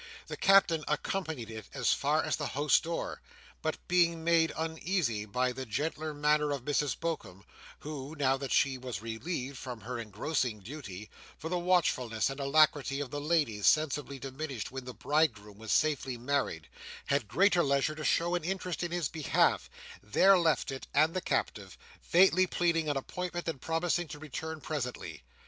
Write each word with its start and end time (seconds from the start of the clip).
The 0.25 0.35
Captain 0.35 0.83
accompanied 0.87 1.51
it 1.51 1.67
as 1.75 1.93
far 1.93 2.23
as 2.23 2.35
the 2.35 2.47
house 2.57 2.79
door, 2.79 3.21
but, 3.61 3.77
being 3.87 4.23
made 4.23 4.51
uneasy 4.57 5.25
by 5.27 5.51
the 5.51 5.63
gentler 5.63 6.11
manner 6.11 6.49
of 6.49 6.65
Mrs 6.65 6.99
Bokum, 6.99 7.43
who, 7.81 8.15
now 8.17 8.35
that 8.35 8.51
she 8.51 8.79
was 8.79 9.03
relieved 9.03 9.59
from 9.59 9.81
her 9.81 9.99
engrossing 9.99 10.59
duty—for 10.61 11.49
the 11.49 11.59
watchfulness 11.59 12.31
and 12.31 12.39
alacrity 12.39 12.99
of 12.99 13.11
the 13.11 13.21
ladies 13.21 13.67
sensibly 13.67 14.17
diminished 14.17 14.71
when 14.71 14.85
the 14.85 14.93
bridegroom 14.95 15.59
was 15.59 15.71
safely 15.71 16.17
married—had 16.17 17.27
greater 17.27 17.61
leisure 17.61 17.93
to 17.93 18.03
show 18.03 18.33
an 18.33 18.43
interest 18.43 18.81
in 18.81 18.89
his 18.91 19.07
behalf, 19.07 19.69
there 20.01 20.35
left 20.35 20.71
it 20.71 20.87
and 20.95 21.13
the 21.13 21.21
captive; 21.21 21.77
faintly 22.01 22.47
pleading 22.47 22.89
an 22.89 22.97
appointment, 22.97 23.47
and 23.47 23.61
promising 23.61 24.07
to 24.07 24.17
return 24.17 24.59
presently. 24.61 25.21